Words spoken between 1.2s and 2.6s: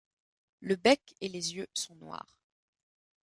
et les yeux sont noirs.